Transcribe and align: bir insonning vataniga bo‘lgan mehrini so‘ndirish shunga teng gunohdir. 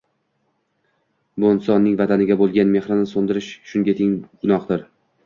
bir 1.43 1.53
insonning 1.55 1.99
vataniga 1.99 2.37
bo‘lgan 2.39 2.71
mehrini 2.77 3.05
so‘ndirish 3.13 3.51
shunga 3.73 3.97
teng 4.01 4.17
gunohdir. 4.25 4.83